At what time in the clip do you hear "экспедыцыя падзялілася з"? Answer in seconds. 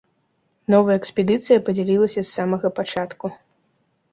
0.99-2.29